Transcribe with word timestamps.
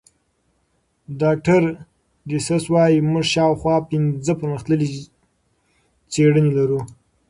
ډاکټر 1.21 1.61
ډسیس 2.29 2.63
وايي 2.73 2.99
موږ 3.09 3.25
شاوخوا 3.33 3.75
پنځه 3.89 4.33
پرمختللې 4.39 4.87
څېړنې 6.11 6.51
لرو. 6.57 6.79